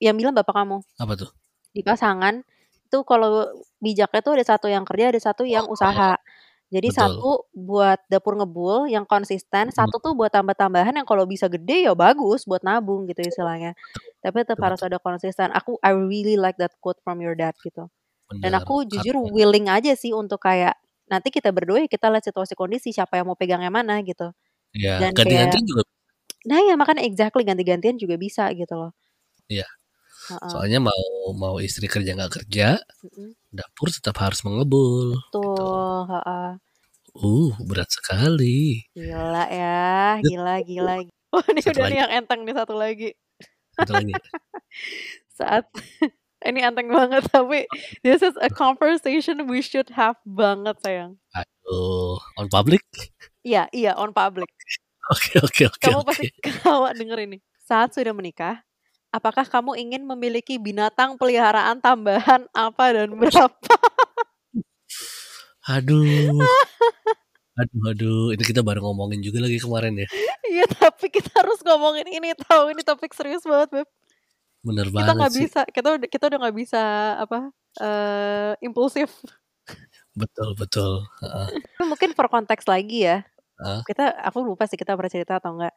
[0.01, 0.81] yang bilang bapak kamu.
[0.97, 1.29] Apa tuh?
[1.71, 2.41] Di pasangan
[2.87, 3.47] itu kalau
[3.79, 6.19] bijaknya tuh ada satu yang kerja, ada satu yang Oh, usaha.
[6.71, 6.95] Jadi betul.
[7.03, 11.93] satu buat dapur ngebul yang konsisten, satu tuh buat tambah-tambahan yang kalau bisa gede ya
[11.95, 13.75] bagus buat nabung gitu istilahnya.
[14.23, 15.51] Tapi tetap Betul, harus ada konsisten.
[15.51, 17.91] Aku I really like that quote from your dad gitu.
[18.39, 20.75] Dan aku jujur willing aja sih untuk kayak
[21.11, 24.31] nanti kita berdua ya kita lihat situasi kondisi siapa yang mau pegang yang mana gitu.
[24.71, 25.83] Iya, Dan kayak ganti-gantian juga
[26.41, 28.91] Nah ya makanya exactly ganti-gantian juga bisa gitu loh.
[29.51, 29.67] Iya.
[30.47, 31.03] Soalnya mau
[31.35, 33.35] mau istri kerja nggak kerja, Mhm.
[33.51, 35.43] dapur tetap harus mengebul gitu.
[35.43, 36.49] Betul, heeh.
[37.11, 38.87] Uh, berat sekali.
[38.95, 40.95] Gila ya, gila gila.
[41.31, 41.93] Oh ini Satu udah lagi.
[41.95, 43.09] nih yang enteng nih satu lagi.
[43.75, 44.13] Satu lagi.
[45.39, 45.65] Saat
[46.45, 47.69] ini enteng banget tapi
[48.01, 51.17] this is a conversation we should have banget sayang.
[51.37, 52.81] Aduh, on public?
[53.45, 54.49] Iya, iya on public.
[55.11, 57.37] Oke, oke, oke, Kamu pasti ketawa denger ini.
[57.65, 58.63] Saat sudah menikah,
[59.11, 63.73] apakah kamu ingin memiliki binatang peliharaan tambahan apa dan berapa?
[65.69, 66.41] Aduh.
[67.59, 70.07] Aduh, aduh, ini kita baru ngomongin juga lagi kemarin ya.
[70.47, 73.87] Iya, tapi kita harus ngomongin ini tahu ini topik serius banget, Beb.
[74.63, 75.47] Bener Kita banget nggak sih.
[75.47, 76.81] bisa, kita udah kita udah nggak bisa
[77.23, 77.37] apa
[77.79, 79.09] eh impulsif.
[80.15, 81.07] Betul, betul.
[81.23, 81.47] Heeh.
[81.79, 83.23] Mungkin for konteks lagi ya.
[83.59, 83.81] Heeh.
[83.87, 85.73] Kita aku lupa sih kita pernah cerita atau enggak.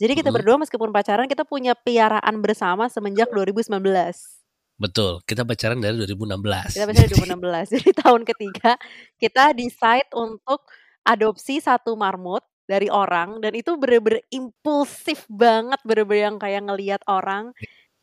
[0.00, 0.36] Jadi kita Mhm.
[0.36, 4.40] berdua meskipun pacaran kita punya peliharaan bersama semenjak 2019.
[4.78, 6.76] Betul, kita pacaran dari 2016.
[6.76, 7.66] Kita pacaran Jadi 2016.
[7.74, 8.76] Jadi tahun ketiga
[9.16, 10.68] kita decide untuk
[11.08, 17.54] adopsi satu marmut dari orang dan itu bener-bener impulsif banget, bener-bener yang kayak ngelihat orang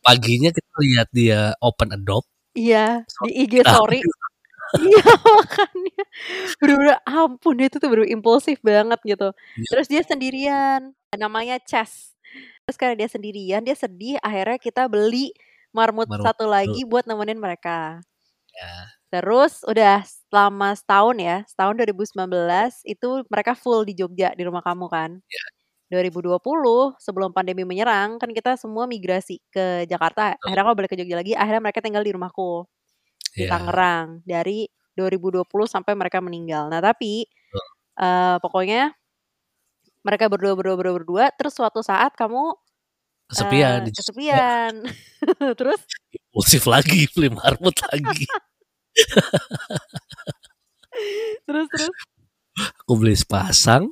[0.04, 2.28] paginya kita lihat dia open adopt.
[2.54, 4.04] iya, So di IG story.
[4.74, 5.06] Iya,
[5.38, 6.04] makanya
[6.58, 9.30] bener-bener ampun itu tuh bener impulsif banget gitu.
[9.30, 9.70] Iya.
[9.70, 10.82] Terus dia sendirian,
[11.14, 12.18] namanya Chess.
[12.66, 15.30] Terus karena dia sendirian, dia sedih, akhirnya kita beli
[15.74, 18.02] marmut Marmut satu lagi buat nemenin mereka.
[18.54, 18.74] Ya.
[19.14, 22.26] Terus udah selama setahun ya, setahun 2019
[22.90, 25.22] itu mereka full di Jogja di rumah kamu kan.
[25.22, 25.46] Iya.
[25.92, 26.40] 2020
[27.00, 30.36] sebelum pandemi menyerang kan kita semua migrasi ke Jakarta.
[30.40, 32.66] Akhirnya aku balik ke Jogja lagi, akhirnya mereka tinggal di rumahku
[33.34, 33.50] di Iya.
[33.50, 36.70] Tangerang dari 2020 sampai mereka meninggal.
[36.70, 37.26] Nah, tapi
[37.94, 38.90] eh pokoknya
[40.06, 42.54] mereka berdua berdua berdua berdua terus suatu saat kamu
[43.30, 43.94] Kesepian Jogja.
[44.02, 44.74] kesepian.
[45.60, 45.80] terus
[46.14, 48.24] Impulsif lagi beli marmut lagi.
[51.48, 51.90] terus terus
[52.86, 53.90] Aku beli sepasang.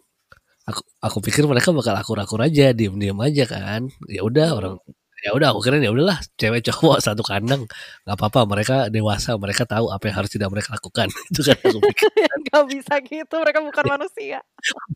[0.71, 3.81] Aku aku pikir mereka bakal akur-akur aja, diem-diem aja kan.
[4.09, 4.75] Ya udah orang
[5.21, 7.69] ya udah aku kira ya udahlah cewek cowok satu kandang
[8.09, 11.77] nggak apa-apa mereka dewasa mereka tahu apa yang harus tidak mereka lakukan itu kan aku
[11.77, 12.09] pikir
[12.49, 14.41] Gak bisa gitu, mereka bukan manusia.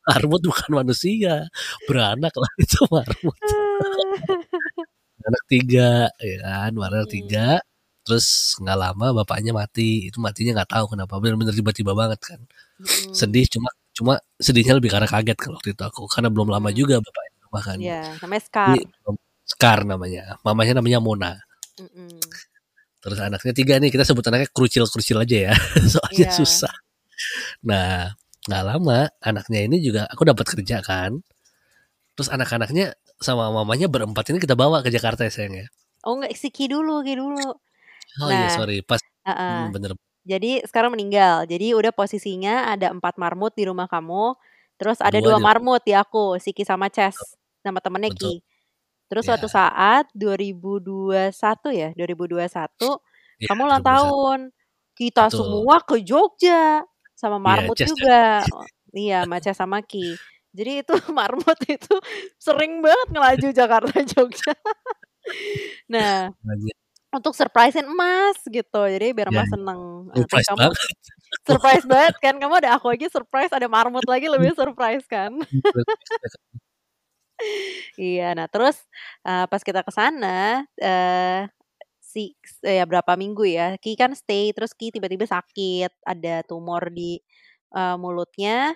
[0.09, 1.45] marmut bukan manusia
[1.85, 3.37] beranak lah itu marmut
[5.25, 7.13] anak tiga ya kan anak Hmm.
[7.13, 7.47] tiga
[8.05, 12.39] terus nggak lama bapaknya mati itu matinya nggak tahu kenapa benar-benar tiba-tiba banget kan
[12.81, 13.13] Hmm.
[13.15, 16.77] sedih cuma cuma sedihnya lebih karena kaget kalau waktu itu aku karena belum lama Hmm.
[16.77, 18.67] juga bapaknya di rumah kan Iya, namanya Scar.
[18.75, 18.81] Jadi,
[19.47, 21.31] Scar namanya mamanya namanya Mona
[21.79, 22.19] Mm-mm.
[23.03, 25.53] terus anaknya tiga nih kita sebut anaknya kerucil-kerucil aja ya
[25.93, 26.37] soalnya Iya.
[26.41, 26.73] susah
[27.65, 28.13] nah
[28.45, 31.21] nggak lama anaknya ini juga aku dapat kerja kan
[32.15, 35.67] terus anak-anaknya sama mamanya berempat ini kita bawa ke Jakarta ya sayang ya
[36.05, 37.57] Oh enggak, si Ki dulu, Ki dulu.
[38.21, 39.49] oh iya Nah, sorry pas heeh.
[39.49, 39.91] hmm, bener
[40.25, 41.45] Jadi sekarang meninggal.
[41.45, 44.33] Jadi udah posisinya ada empat marmut di rumah kamu.
[44.81, 48.43] Terus ada dua dua marmut di aku, si Ki sama Chess sama temennya betul Ki.
[49.07, 51.31] Terus suatu ya saat 2021
[51.77, 52.99] ya, 2021
[53.39, 54.39] ya kamu ulang 2021 tahun.
[54.95, 56.83] Kita betul semua ke Jogja
[57.15, 58.43] sama iya marmut Ces juga.
[58.51, 60.15] Oh, Iya, sama Chess sama Ki.
[60.57, 61.95] Jadi itu marmut itu
[62.39, 64.53] sering banget ngelaju Jakarta Jogja.
[65.91, 66.71] Nah, Lagi.
[67.15, 68.81] Untuk surprisein Emas gitu.
[68.91, 69.81] Jadi biar ya Emas seneng.
[70.11, 70.79] Nah, surprise kamu banget
[71.47, 72.35] surprise banget kan.
[72.41, 75.31] Kamu ada aku aja surprise, ada marmut lagi lebih surprise kan.
[77.99, 78.75] Iya, nah terus
[79.27, 81.47] eh, pas kita ke sana eh
[81.99, 83.75] si eh, ya berapa minggu ya.
[83.83, 87.19] Ki kan stay terus Ki tiba-tiba sakit, ada tumor di
[87.75, 88.75] eh, mulutnya.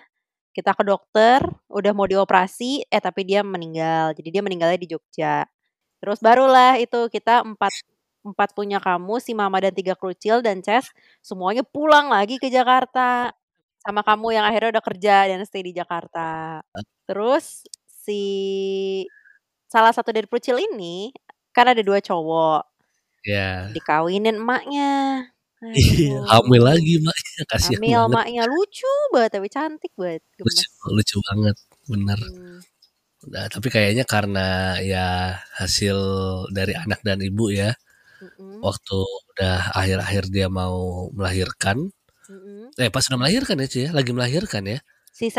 [0.56, 4.12] Kita ke dokter, udah mau dioperasi, eh tapi dia meninggal.
[4.18, 5.46] Jadi dia meninggalnya di Jogja.
[6.02, 7.72] Terus barulah itu kita empat
[8.20, 10.88] empat punya kamu, si Mama dan tiga kerucil dan Ces
[11.24, 13.32] semuanya pulang lagi ke Jakarta.
[13.80, 16.60] Sama kamu yang akhirnya udah kerja dan stay di Jakarta.
[17.08, 18.22] Terus si
[19.72, 21.16] salah satu dari kerucil ini
[21.56, 22.62] kan ada dua cowok.
[23.24, 25.24] Ya dikawinin emaknya.
[25.60, 31.56] Iya, hamil lagi maknya kasihan hamil emaknya lucu banget tapi cantik banget, lucu lucu banget
[31.84, 32.16] bener.
[32.16, 32.58] Hmm.
[33.28, 35.96] Nah, tapi kayaknya karena ya hasil
[36.56, 37.76] dari anak dan ibu ya
[38.20, 38.60] Mhm.
[38.60, 38.96] Waktu
[39.32, 41.88] udah akhir-akhir dia mau melahirkan
[42.28, 42.76] Mhm.
[42.78, 43.90] eh, pas udah melahirkan ya, Ci, ya?
[43.96, 44.78] Lagi melahirkan ya?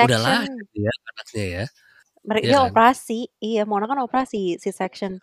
[0.05, 1.65] Udah lahir dia anaknya ya?
[2.25, 2.67] Mere Iya dia kan?
[2.69, 3.19] operasi.
[3.41, 5.17] Iya, Mona kan operasi C-section.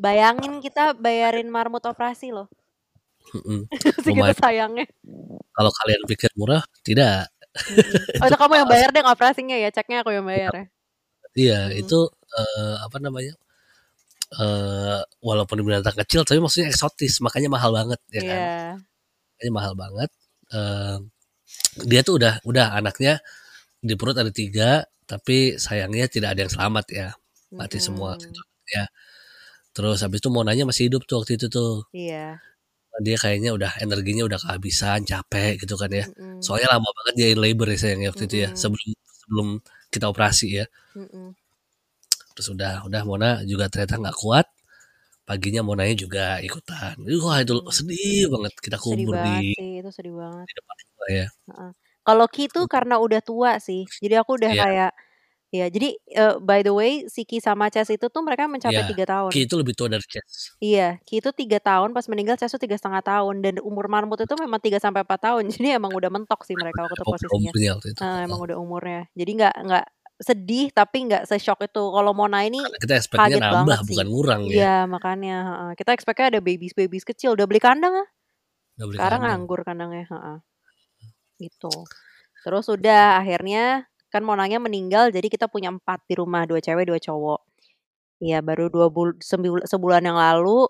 [0.00, 2.48] Bayangin kita bayarin marmut operasi loh.
[3.36, 3.68] Mhm.
[4.04, 4.86] Segitu sayangnya.
[5.56, 7.28] Kalau kalian pikir murah, tidak.
[7.70, 8.20] Mhm.
[8.20, 10.64] Oh, itu kamu yang bayar deh operasinya ya, ceknya aku yang bayar ya?
[11.36, 11.80] Iya, Mhm.
[11.86, 11.98] itu,
[12.36, 13.32] eee, apa namanya,
[14.34, 18.40] eee, walaupun binatang kecil tapi maksudnya eksotis, makanya mahal banget ya kan?
[18.42, 18.66] Iya.
[19.38, 20.10] Makanya mahal banget,
[20.54, 20.96] eee,
[21.90, 23.20] dia tuh udah udah anaknya
[23.82, 27.08] di perut ada 3, tapi sayangnya tidak ada yang selamat ya,
[27.54, 28.40] mati semua gitu
[28.74, 28.86] ya.
[29.76, 31.86] Terus habis itu Monanya masih hidup tuh waktu itu tuh.
[31.94, 32.40] Iya.
[33.04, 36.06] Dia kayaknya udah energinya udah kehabisan, capek gitu kan ya.
[36.08, 36.40] Mhm.
[36.44, 38.88] Soalnya lama banget dia in labor ya sayangnya waktu itu ya, sebelum
[39.22, 39.48] sebelum
[39.92, 40.66] kita operasi ya.
[40.96, 41.36] Mhm.
[42.36, 44.46] Terus udah udah Mona juga ternyata nggak kuat,
[45.28, 46.96] paginya Monanya juga ikutan.
[47.24, 47.78] Wah itu Mhm.
[47.78, 50.48] sedih banget kita Sedih kubur banget di sih, itu sedih banget.
[50.48, 51.26] di depan rumah ya.
[52.06, 54.62] Kalau Ki tuh karena udah tua sih, jadi aku udah Iya.
[54.62, 54.90] kayak
[55.54, 58.86] ya jadi, eee, by the way si Ki sama Ces itu tuh mereka mencapai Iya,
[58.86, 59.30] 3 tahun.
[59.30, 60.56] Ki itu lebih tua dari Ces.
[60.64, 64.34] Iya, Ki itu 3 tahun, pas meninggal Ces tuh 3,5 tahun dan umur marmut itu
[64.40, 65.44] memang 3 sampai 4 tahun.
[65.52, 67.52] Jadi emang udah mentok sih mereka waktu itu posisinya.
[67.52, 69.04] Umurnya waktu itu, Heeh, emang udah umurnya.
[69.12, 69.84] Jadi nggak nggak
[70.20, 71.82] sedih tapi nggak se-syok itu.
[71.92, 73.90] Kalau Mona ini Karena kita expect-nya nambah banget sih.
[73.94, 74.54] bukan ngurang ya.
[74.56, 75.36] Iya, makanya.
[75.78, 78.08] Kita expect-nya ada babies-babies kecil, udah beli kandang ah.
[78.78, 79.30] Udah beli Sekarang kandang.
[79.46, 80.38] nganggur kandangnya, heeh.
[81.40, 81.74] Gitu.
[82.46, 87.00] Terus udah akhirnya kan Monanya meninggal jadi kita punya 4 di rumah, 2 cewek, 2
[87.02, 87.40] cowok.
[88.24, 89.16] Iya, baru 2 bul
[89.66, 90.68] sebulan yang lalu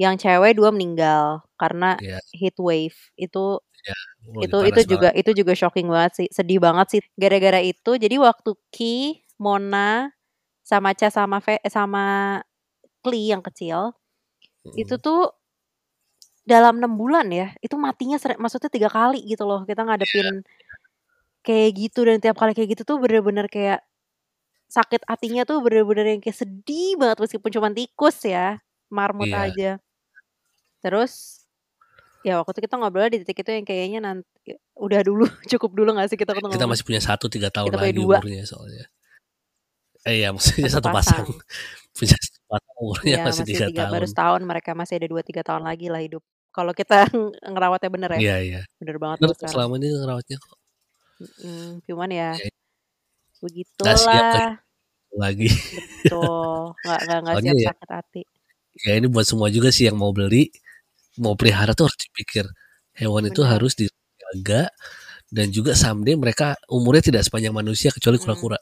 [0.00, 2.18] yang cewek 2 meninggal karena Iya.
[2.34, 2.96] heat wave.
[3.20, 3.94] Itu Iya,
[4.34, 5.14] wah itu itu juga banget.
[5.16, 7.00] itu juga shocking banget sih, sedih banget sih.
[7.20, 10.10] Gara-gara itu jadi waktu Ki, Mona,
[10.64, 12.04] sama Ces sama Ve sama
[13.04, 13.92] Kli yang kecil,
[14.76, 15.00] itu Mhm.
[15.02, 15.32] tuh
[16.48, 19.62] dalam 6 bulan ya, itu matinya maksudnya 3 kali gitu loh.
[19.68, 20.40] Kita ngadepin
[21.46, 23.80] kayak gitu dan tiap kali kayak gitu tuh bener-bener kayak
[24.70, 28.58] sakit hatinya tuh bener-bener yang kayak sedih banget meskipun cuman tikus ya,
[28.92, 29.36] marmut Iya.
[29.36, 29.80] aja.
[30.84, 31.39] Terus
[32.20, 34.26] ya waktu itu kita ngobrolnya di titik itu yang kayaknya nanti
[34.76, 37.80] udah dulu, cukup dulu nggak sih kita tuh Kita masih punya 1 3 tahun Kita
[37.80, 38.04] lagi 2.
[38.04, 38.84] umurnya soalnya.
[40.02, 41.24] Eh, iya maksudnya 1 1 pasang.
[41.24, 41.26] pasang.
[41.96, 44.12] Punya 1 pasang umurnya Iya, masih masih 3 3 baru tahun.
[44.12, 46.22] setahun mereka, masih ada 2, 3 tahun lagi lah hidup.
[46.50, 46.98] Kalau kita
[47.52, 48.20] ngerawatnya bener ya.
[48.20, 48.60] Iya iya.
[48.76, 50.56] Bener banget Bener selama ini ngerawatnya kok.
[51.20, 52.52] Mhm, cuman ya siap
[53.38, 53.92] begitulah.
[53.92, 54.56] kehilangan
[55.16, 55.48] lagi.
[56.00, 58.22] Betul, nggak nggak siap ya sakit hati.
[58.80, 60.48] ya ini buat semua juga sih yang mau beli,
[61.20, 62.46] mau pelihara tuh harus dipikir,
[62.96, 63.52] hewan itu Bener.
[63.60, 64.72] harus dijaga
[65.32, 68.24] dan juga someday mereka umurnya tidak sepanjang manusia kecuali Mhm.
[68.24, 68.58] kura-kura.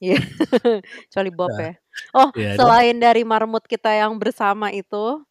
[0.00, 0.18] Iya,
[1.10, 1.72] kecuali Bob Nah, ya.
[2.14, 5.22] Oh, dan selain dari marmut kita yang bersama itu,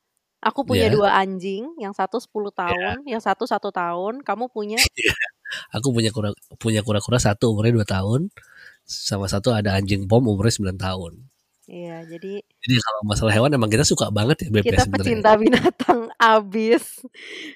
[0.43, 0.95] aku punya Iya.
[0.95, 2.59] 2 anjing, yang satu 10 Iya.
[2.67, 4.23] tahun, yang satu 1 tahun.
[4.27, 4.77] Kamu punya?
[4.99, 5.15] Iya.
[5.77, 8.29] Aku punya kura punya kura-kura 1 umurnya 2 tahun,
[8.87, 11.13] sama 1 ada anjing pom umurnya 9 tahun.
[11.67, 15.03] Iya, jadi Jadi kalau masalah hewan emang kita suka banget ya BP kita sebenarnya.
[15.03, 17.03] pecinta binatang abis.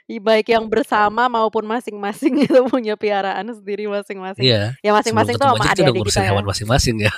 [0.06, 4.43] Baik yang bersama maupun masing-masing itu punya piaraan sendiri masing-masing.
[4.43, 6.28] Iya, Ya masing-masing tuh sama adik-adik kita ya.
[6.28, 7.13] hewan masing-masing ya.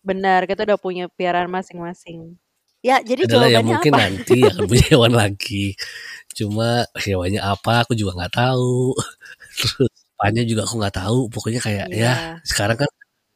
[0.00, 2.38] Benar, kita udah punya piaraan masing-masing.
[2.78, 4.02] Ya, jadi Adalah yang jawabannya mungkin apa?
[4.06, 5.66] nanti akan punya hewan lagi.
[6.30, 8.94] Cuma hewannya apa aku juga nggak tahu.
[9.58, 11.18] Terus apanya juga aku nggak tahu.
[11.26, 12.12] Pokoknya kayak ya Iya.
[12.46, 12.90] sekarang kan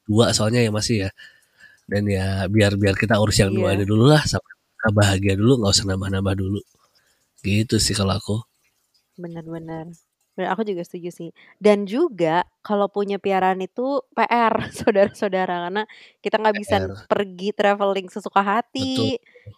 [0.07, 1.11] 2 soalnya ya masih ya.
[1.89, 3.81] Dan ya biar biar kita urus yang 2 Iya.
[3.81, 4.53] aja dulu lah sampai
[4.93, 6.61] bahagia dulu, nggak usah nambah-nambah dulu.
[7.43, 8.37] Gitu sih kalau aku.
[9.19, 9.43] Bener,
[10.47, 11.31] aku juga setuju sih.
[11.59, 15.83] Dan juga kalau punya piaraan itu PR saudara-saudara, karena
[16.23, 17.09] kita nggak bisa PR.
[17.11, 18.53] pergi traveling sesuka Betul.
[18.63, 18.95] hati.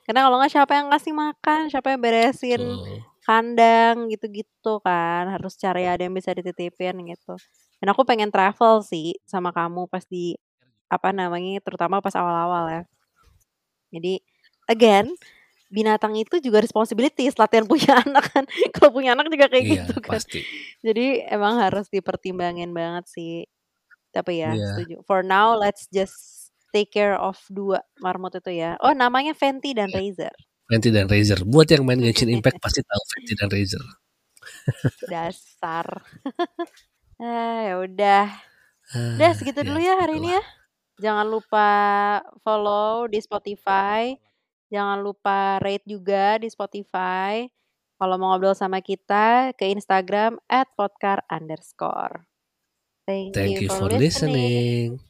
[0.08, 2.98] Karena kalau nggak siapa yang ngasih makan, siapa yang beresin Betul.
[3.26, 5.28] kandang gitu-gitu kan.
[5.28, 7.36] Harus cari ada yang bisa dititipin gitu.
[7.80, 10.36] Dan aku pengen travel sih sama kamu pas di
[10.90, 12.82] apa namanya, terutama pas awal-awal ya.
[13.90, 14.22] Jadi
[14.66, 15.06] again,
[15.70, 18.44] binatang itu juga responsibilities latihan punya anak kan.
[18.74, 20.18] Kalau punya anak juga kayak Iya, gitu kan.
[20.18, 20.40] pasti.
[20.82, 23.46] Jadi emang harus dipertimbangin banget sih.
[24.10, 24.66] Tapi ya Iya.
[24.74, 24.96] setuju.
[25.06, 28.74] For now let's just take care of 2 marmut itu ya.
[28.82, 29.98] Oh, namanya Fenty dan Iya.
[30.02, 30.34] Razer.
[30.70, 31.42] Fenty dan Razer.
[31.46, 33.84] Buat yang main Genshin Impact pasti tahu Fenty dan Razer.
[35.06, 35.86] Dasar.
[37.22, 38.26] ah, ya udah.
[38.90, 40.42] Udah Ah, segitu ya dulu ya hari ini ya.
[41.00, 41.68] Jangan lupa
[42.44, 44.12] follow di Spotify.
[44.68, 47.48] Jangan lupa rate juga di Spotify.
[47.96, 50.36] Kalau mau ngobrol sama kita ke Instagram
[50.76, 51.24] @podcar_.
[53.08, 55.00] Thank Thank you you for for listening.
[55.00, 55.09] listening.